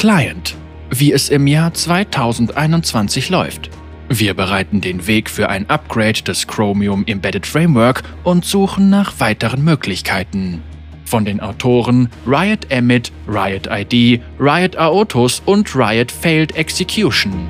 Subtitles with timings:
[0.00, 0.56] Client.
[0.88, 3.68] Wie es im Jahr 2021 läuft.
[4.08, 9.62] Wir bereiten den Weg für ein Upgrade des Chromium Embedded Framework und suchen nach weiteren
[9.62, 10.62] Möglichkeiten.
[11.04, 17.46] Von den Autoren Riot Emit, Riot ID, Riot Aotus und Riot Failed Execution.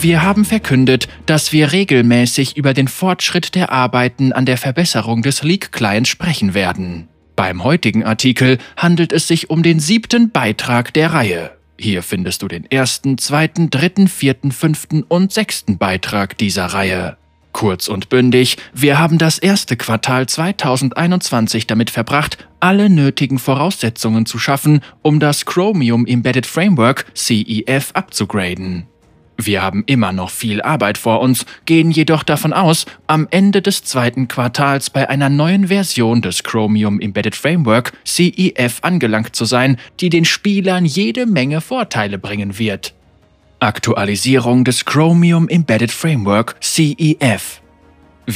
[0.00, 5.44] Wir haben verkündet, dass wir regelmäßig über den Fortschritt der Arbeiten an der Verbesserung des
[5.44, 7.06] Leak-Clients sprechen werden.
[7.40, 11.52] Beim heutigen Artikel handelt es sich um den siebten Beitrag der Reihe.
[11.78, 17.16] Hier findest du den ersten, zweiten, dritten, vierten, fünften und sechsten Beitrag dieser Reihe.
[17.52, 24.38] Kurz und bündig, wir haben das erste Quartal 2021 damit verbracht, alle nötigen Voraussetzungen zu
[24.38, 28.89] schaffen, um das Chromium Embedded Framework CEF abzugraden.
[29.46, 33.84] Wir haben immer noch viel Arbeit vor uns, gehen jedoch davon aus, am Ende des
[33.84, 40.08] zweiten Quartals bei einer neuen Version des Chromium Embedded Framework CEF angelangt zu sein, die
[40.08, 42.94] den Spielern jede Menge Vorteile bringen wird.
[43.60, 47.59] Aktualisierung des Chromium Embedded Framework CEF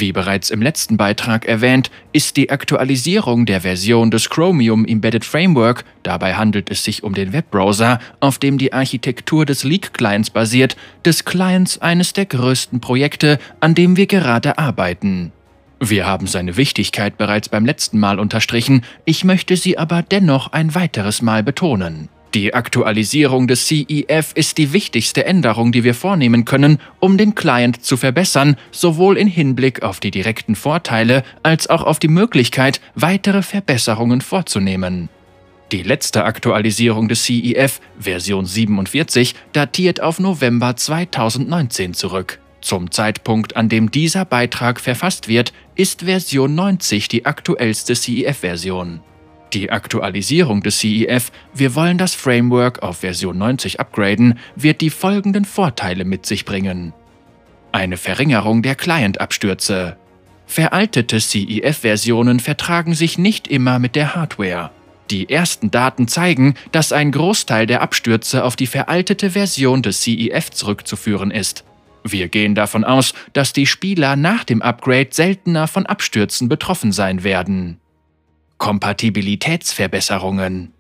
[0.00, 5.84] wie bereits im letzten Beitrag erwähnt, ist die Aktualisierung der Version des Chromium Embedded Framework,
[6.02, 11.24] dabei handelt es sich um den Webbrowser, auf dem die Architektur des Leak-Clients basiert, des
[11.24, 15.32] Clients eines der größten Projekte, an dem wir gerade arbeiten.
[15.80, 20.74] Wir haben seine Wichtigkeit bereits beim letzten Mal unterstrichen, ich möchte sie aber dennoch ein
[20.74, 22.08] weiteres Mal betonen.
[22.34, 27.84] Die Aktualisierung des CEF ist die wichtigste Änderung, die wir vornehmen können, um den Client
[27.84, 33.42] zu verbessern, sowohl in Hinblick auf die direkten Vorteile als auch auf die Möglichkeit, weitere
[33.42, 35.08] Verbesserungen vorzunehmen.
[35.70, 42.40] Die letzte Aktualisierung des CEF, Version 47, datiert auf November 2019 zurück.
[42.60, 49.00] Zum Zeitpunkt, an dem dieser Beitrag verfasst wird, ist Version 90 die aktuellste CEF-Version.
[49.52, 55.44] Die Aktualisierung des CEF, wir wollen das Framework auf Version 90 upgraden, wird die folgenden
[55.44, 56.92] Vorteile mit sich bringen.
[57.70, 59.96] Eine Verringerung der Client-Abstürze.
[60.46, 64.70] Veraltete CEF-Versionen vertragen sich nicht immer mit der Hardware.
[65.10, 70.50] Die ersten Daten zeigen, dass ein Großteil der Abstürze auf die veraltete Version des CEF
[70.50, 71.64] zurückzuführen ist.
[72.04, 77.24] Wir gehen davon aus, dass die Spieler nach dem Upgrade seltener von Abstürzen betroffen sein
[77.24, 77.80] werden.
[78.58, 80.74] Kompatibilitätsverbesserungen.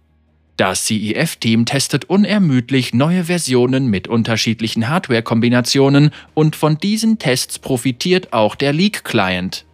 [0.56, 8.54] Das CEF-Team testet unermüdlich neue Versionen mit unterschiedlichen Hardware-Kombinationen und von diesen Tests profitiert auch
[8.54, 9.64] der Leak-Client.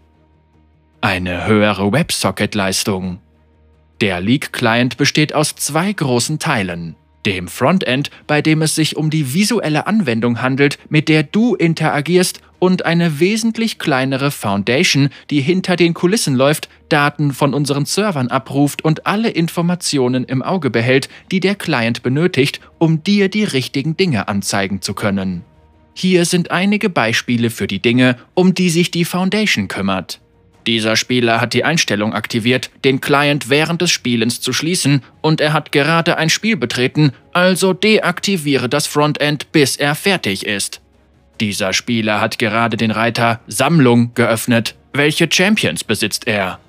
[1.02, 3.18] Eine höhere WebSocket-Leistung.
[4.00, 6.96] Der Leak-Client besteht aus zwei großen Teilen.
[7.26, 12.40] Dem Frontend, bei dem es sich um die visuelle Anwendung handelt, mit der du interagierst
[12.58, 18.84] und eine wesentlich kleinere Foundation, die hinter den Kulissen läuft, Daten von unseren Servern abruft
[18.84, 24.28] und alle Informationen im Auge behält, die der Client benötigt, um dir die richtigen Dinge
[24.28, 25.42] anzeigen zu können.
[25.94, 30.20] Hier sind einige Beispiele für die Dinge, um die sich die Foundation kümmert.
[30.70, 35.52] Dieser Spieler hat die Einstellung aktiviert, den Client während des Spielens zu schließen und er
[35.52, 40.80] hat gerade ein Spiel betreten, also deaktiviere das Frontend, bis er fertig ist.
[41.40, 44.76] Dieser Spieler hat gerade den Reiter Sammlung geöffnet.
[44.92, 46.60] Welche Champions besitzt er?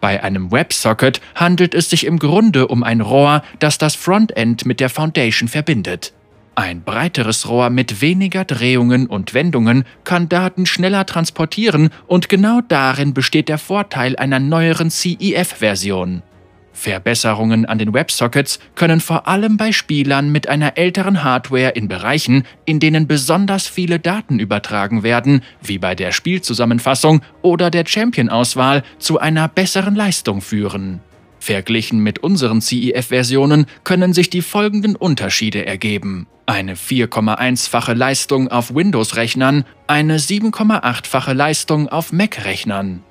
[0.00, 4.80] Bei einem WebSocket handelt es sich im Grunde um ein Rohr, das das Frontend mit
[4.80, 6.14] der Foundation verbindet.
[6.58, 13.14] Ein breiteres Rohr mit weniger Drehungen und Wendungen kann Daten schneller transportieren und genau darin
[13.14, 16.24] besteht der Vorteil einer neueren CEF-Version.
[16.72, 22.42] Verbesserungen an den WebSockets können vor allem bei Spielern mit einer älteren Hardware in Bereichen,
[22.64, 29.20] in denen besonders viele Daten übertragen werden, wie bei der Spielzusammenfassung oder der Champion-Auswahl, zu
[29.20, 31.02] einer besseren Leistung führen.
[31.48, 36.26] Verglichen mit unseren CEF-Versionen können sich die folgenden Unterschiede ergeben.
[36.44, 43.02] Eine 4,1-fache Leistung auf Windows-Rechnern, eine 7,8-fache Leistung auf Mac-Rechnern.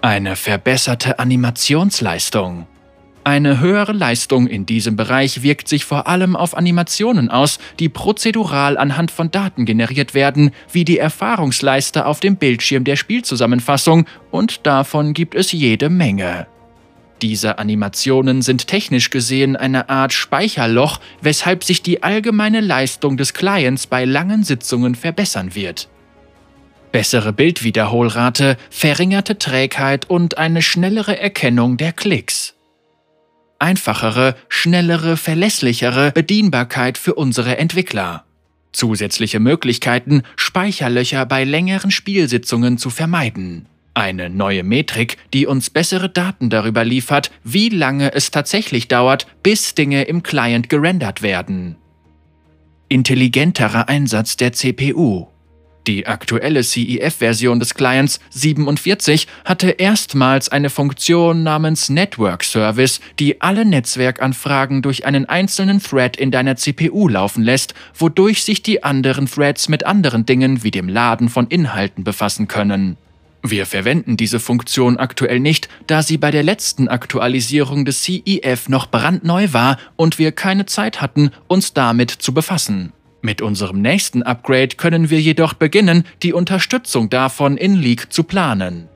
[0.00, 2.66] Eine verbesserte Animationsleistung.
[3.22, 8.78] Eine höhere Leistung in diesem Bereich wirkt sich vor allem auf Animationen aus, die prozedural
[8.78, 15.12] anhand von Daten generiert werden, wie die Erfahrungsleiste auf dem Bildschirm der Spielzusammenfassung, und davon
[15.12, 16.46] gibt es jede Menge.
[17.20, 23.86] Diese Animationen sind technisch gesehen eine Art Speicherloch, weshalb sich die allgemeine Leistung des Clients
[23.86, 25.88] bei langen Sitzungen verbessern wird.
[26.90, 32.54] Bessere Bildwiederholrate, verringerte Trägheit und eine schnellere Erkennung der Klicks
[33.62, 38.24] einfachere, schnellere, verlässlichere Bedienbarkeit für unsere Entwickler.
[38.72, 43.68] Zusätzliche Möglichkeiten, Speicherlöcher bei längeren Spielsitzungen zu vermeiden.
[43.94, 49.74] Eine neue Metrik, die uns bessere Daten darüber liefert, wie lange es tatsächlich dauert, bis
[49.74, 51.76] Dinge im Client gerendert werden.
[52.88, 55.26] Intelligenterer Einsatz der CPU.
[55.86, 63.64] Die aktuelle CEF-Version des Clients 47 hatte erstmals eine Funktion namens Network Service, die alle
[63.64, 69.68] Netzwerkanfragen durch einen einzelnen Thread in deiner CPU laufen lässt, wodurch sich die anderen Threads
[69.68, 72.96] mit anderen Dingen wie dem Laden von Inhalten befassen können.
[73.42, 78.86] Wir verwenden diese Funktion aktuell nicht, da sie bei der letzten Aktualisierung des CEF noch
[78.86, 82.92] brandneu war und wir keine Zeit hatten, uns damit zu befassen.
[83.20, 88.88] Mit unserem nächsten Upgrade können wir jedoch beginnen, die Unterstützung davon in Leak zu planen.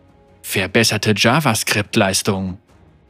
[0.42, 2.58] Verbesserte JavaScript-Leistung.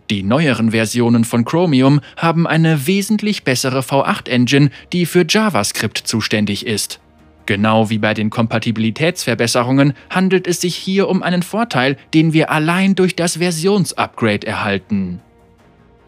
[0.08, 7.00] Die neueren Versionen von Chromium haben eine wesentlich bessere V8-Engine, die für JavaScript zuständig ist.
[7.46, 12.96] Genau wie bei den Kompatibilitätsverbesserungen handelt es sich hier um einen Vorteil, den wir allein
[12.96, 15.20] durch das Versionsupgrade erhalten.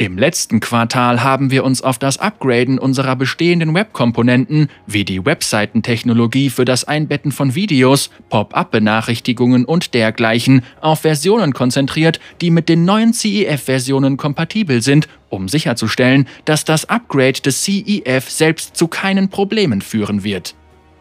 [0.01, 6.51] Im letzten Quartal haben wir uns auf das Upgraden unserer bestehenden Webkomponenten wie die Webseitentechnologie
[6.51, 13.13] für das Einbetten von Videos, Pop-up-Benachrichtigungen und dergleichen auf Versionen konzentriert, die mit den neuen
[13.13, 20.23] CEF-Versionen kompatibel sind, um sicherzustellen, dass das Upgrade des CEF selbst zu keinen Problemen führen
[20.23, 20.55] wird.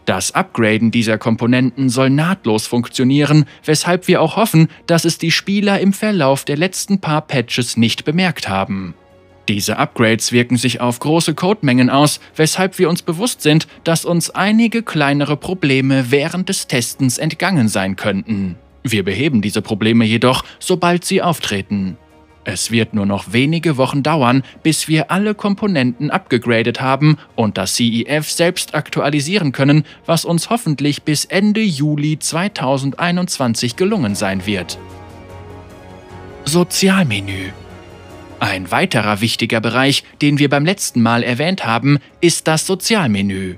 [0.07, 5.81] Das Upgraden dieser Komponenten soll nahtlos funktionieren, weshalb wir auch hoffen, dass es die Spieler
[5.81, 8.93] im Verlauf der letzten paar Patches nicht bemerkt haben.
[9.49, 14.29] Diese Upgrades wirken sich auf große Codemengen aus, weshalb wir uns bewusst sind, dass uns
[14.29, 18.55] einige kleinere Probleme während des Testens entgangen sein könnten.
[18.83, 21.97] Wir beheben diese Probleme jedoch, sobald sie auftreten.
[22.49, 27.75] Es wird nur noch wenige Wochen dauern, bis wir alle Komponenten abgegradet haben und das
[27.75, 34.79] CEF selbst aktualisieren können, was uns hoffentlich bis Ende Juli 2021 gelungen sein wird.
[36.45, 37.49] Sozialmenü
[38.39, 43.57] Ein weiterer wichtiger Bereich, den wir beim letzten Mal erwähnt haben, ist das Sozialmenü.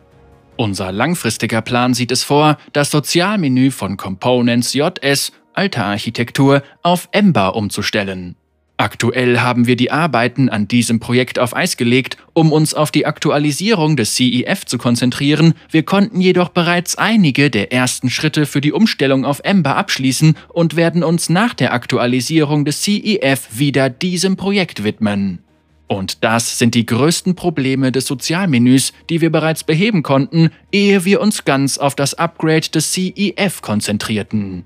[0.57, 7.55] Unser langfristiger Plan sieht es vor, das Sozialmenü von Components JS, alter Architektur, auf Ember
[7.55, 8.38] umzustellen.
[8.79, 13.05] Aktuell haben wir die Arbeiten an diesem Projekt auf Eis gelegt, um uns auf die
[13.05, 15.53] Aktualisierung des CEF zu konzentrieren.
[15.69, 20.77] Wir konnten jedoch bereits einige der ersten Schritte für die Umstellung auf Ember abschließen und
[20.77, 25.39] werden uns nach der Aktualisierung des CEF wieder diesem Projekt widmen.
[25.87, 31.19] Und das sind die größten Probleme des Sozialmenüs, die wir bereits beheben konnten, ehe wir
[31.19, 34.63] uns ganz auf das Upgrade des CEF konzentrierten.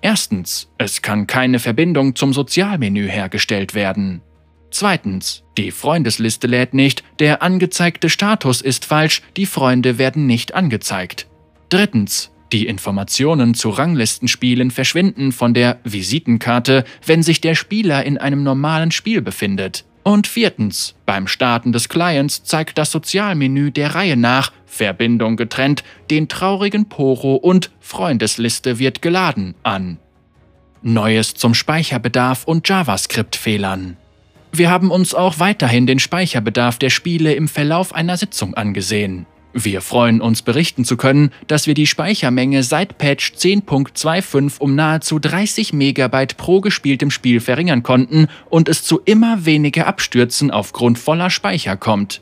[0.00, 4.20] Erstens, es kann keine Verbindung zum Sozialmenü hergestellt werden.
[4.70, 11.28] Zweitens, die Freundesliste lädt nicht, der angezeigte Status ist falsch, die Freunde werden nicht angezeigt.
[11.68, 18.42] Drittens, die Informationen zu Ranglistenspielen verschwinden von der Visitenkarte, wenn sich der Spieler in einem
[18.42, 19.84] normalen Spiel befindet.
[20.06, 25.82] Und viertens, beim Starten des Clients zeigt das Sozialmenü der Reihe nach Verbindung getrennt,
[26.12, 29.98] den traurigen Poro und Freundesliste wird geladen an.
[30.80, 33.96] Neues zum Speicherbedarf und JavaScript-Fehlern.
[34.52, 39.26] Wir haben uns auch weiterhin den Speicherbedarf der Spiele im Verlauf einer Sitzung angesehen.
[39.58, 45.18] Wir freuen uns berichten zu können, dass wir die Speichermenge seit Patch 10.25 um nahezu
[45.18, 51.30] 30 MB pro gespieltem Spiel verringern konnten und es zu immer weniger Abstürzen aufgrund voller
[51.30, 52.20] Speicher kommt.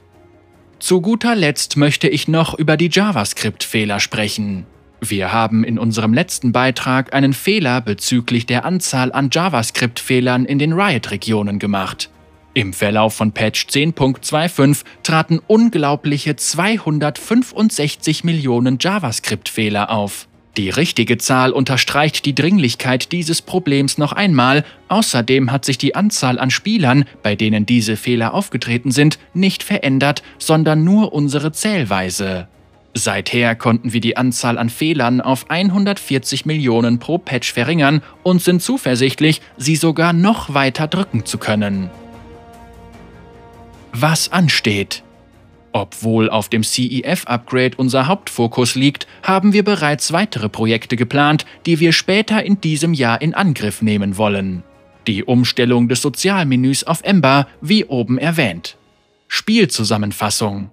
[0.78, 4.64] Zu guter Letzt möchte ich noch über die JavaScript-Fehler sprechen.
[5.00, 10.72] Wir haben in unserem letzten Beitrag einen Fehler bezüglich der Anzahl an JavaScript-Fehlern in den
[10.72, 12.10] Riot-Regionen gemacht.
[12.56, 20.29] Im Verlauf von Patch 10.25 traten unglaubliche 265 Millionen JavaScript-Fehler auf.
[20.56, 26.39] Die richtige Zahl unterstreicht die Dringlichkeit dieses Problems noch einmal, außerdem hat sich die Anzahl
[26.39, 32.46] an Spielern, bei denen diese Fehler aufgetreten sind, nicht verändert, sondern nur unsere Zählweise.
[32.96, 38.63] Seither konnten wir die Anzahl an Fehlern auf 140 Millionen pro Patch verringern und sind
[38.63, 41.91] zuversichtlich, sie sogar noch weiter drücken zu können
[43.94, 45.03] was ansteht.
[45.72, 51.93] Obwohl auf dem CEF-Upgrade unser Hauptfokus liegt, haben wir bereits weitere Projekte geplant, die wir
[51.93, 54.63] später in diesem Jahr in Angriff nehmen wollen.
[55.06, 58.77] Die Umstellung des Sozialmenüs auf Ember, wie oben erwähnt.
[59.27, 60.70] Spielzusammenfassung.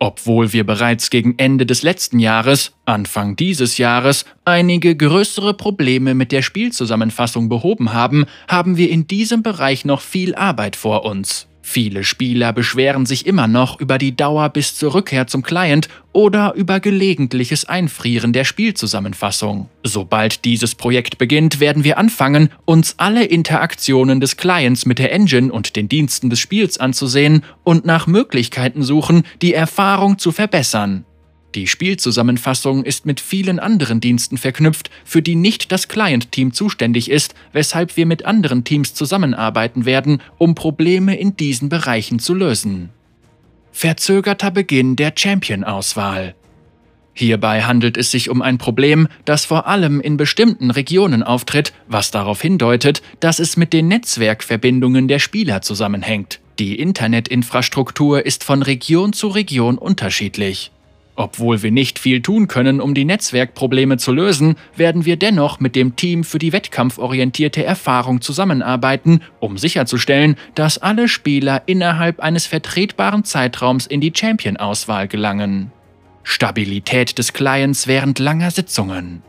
[0.00, 6.32] Obwohl wir bereits gegen Ende des letzten Jahres, Anfang dieses Jahres, einige größere Probleme mit
[6.32, 11.49] der Spielzusammenfassung behoben haben, haben wir in diesem Bereich noch viel Arbeit vor uns.
[11.72, 16.54] Viele Spieler beschweren sich immer noch über die Dauer bis zur Rückkehr zum Client oder
[16.56, 19.68] über gelegentliches Einfrieren der Spielzusammenfassung.
[19.84, 25.52] Sobald dieses Projekt beginnt, werden wir anfangen, uns alle Interaktionen des Clients mit der Engine
[25.52, 31.04] und den Diensten des Spiels anzusehen und nach Möglichkeiten suchen, die Erfahrung zu verbessern.
[31.54, 37.34] Die Spielzusammenfassung ist mit vielen anderen Diensten verknüpft, für die nicht das Client-Team zuständig ist,
[37.52, 42.90] weshalb wir mit anderen Teams zusammenarbeiten werden, um Probleme in diesen Bereichen zu lösen.
[43.72, 46.34] Verzögerter Beginn der Champion-Auswahl.
[47.14, 52.12] Hierbei handelt es sich um ein Problem, das vor allem in bestimmten Regionen auftritt, was
[52.12, 56.40] darauf hindeutet, dass es mit den Netzwerkverbindungen der Spieler zusammenhängt.
[56.60, 60.70] Die Internetinfrastruktur ist von Region zu Region unterschiedlich.
[61.20, 65.76] Obwohl wir nicht viel tun können, um die Netzwerkprobleme zu lösen, werden wir dennoch mit
[65.76, 73.24] dem Team für die wettkampforientierte Erfahrung zusammenarbeiten, um sicherzustellen, dass alle Spieler innerhalb eines vertretbaren
[73.24, 75.72] Zeitraums in die Champion-Auswahl gelangen.
[76.22, 79.22] Stabilität des Clients während langer Sitzungen.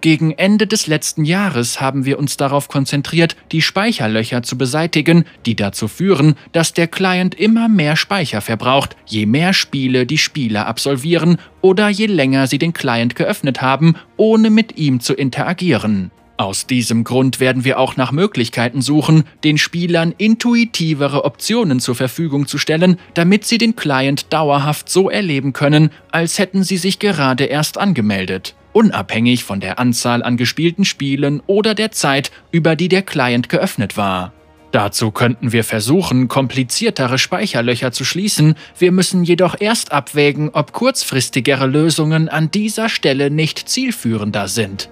[0.00, 5.56] Gegen Ende des letzten Jahres haben wir uns darauf konzentriert, die Speicherlöcher zu beseitigen, die
[5.56, 11.38] dazu führen, dass der Client immer mehr Speicher verbraucht, je mehr Spiele die Spieler absolvieren
[11.62, 16.10] oder je länger sie den Client geöffnet haben, ohne mit ihm zu interagieren.
[16.36, 22.48] Aus diesem Grund werden wir auch nach Möglichkeiten suchen, den Spielern intuitivere Optionen zur Verfügung
[22.48, 27.44] zu stellen, damit sie den Client dauerhaft so erleben können, als hätten sie sich gerade
[27.44, 33.02] erst angemeldet unabhängig von der Anzahl an gespielten Spielen oder der Zeit, über die der
[33.02, 34.34] Client geöffnet war.
[34.74, 41.66] Dazu könnten wir versuchen, kompliziertere Speicherlöcher zu schließen, wir müssen jedoch erst abwägen, ob kurzfristigere
[41.66, 44.90] Lösungen an dieser Stelle nicht zielführender sind.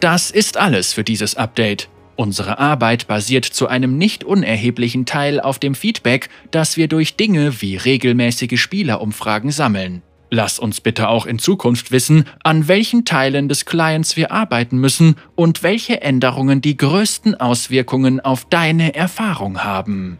[0.00, 1.88] Das ist alles für dieses Update.
[2.16, 7.60] Unsere Arbeit basiert zu einem nicht unerheblichen Teil auf dem Feedback, das wir durch Dinge
[7.62, 10.02] wie regelmäßige Spielerumfragen sammeln.
[10.34, 15.14] Lass uns bitte auch in Zukunft wissen, an welchen Teilen des Clients wir arbeiten müssen
[15.36, 20.18] und welche Änderungen die größten Auswirkungen auf deine Erfahrung haben.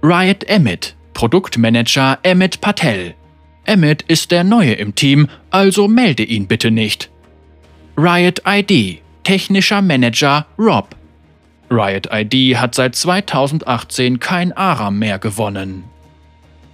[0.00, 3.16] Riot Emmett, Produktmanager Emmett Patel.
[3.64, 7.10] Emmett ist der Neue im Team, also melde ihn bitte nicht.
[7.96, 10.94] Riot ID, technischer Manager Rob.
[11.68, 15.82] Riot ID hat seit 2018 kein Aram mehr gewonnen.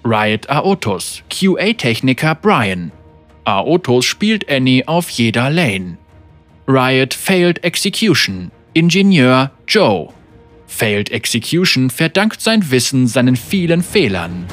[0.05, 2.91] Riot Aotus, QA-Techniker Brian.
[3.45, 5.97] Aotus spielt Annie auf jeder Lane.
[6.67, 10.13] Riot Failed Execution, Ingenieur Joe.
[10.67, 14.47] Failed Execution verdankt sein Wissen seinen vielen Fehlern.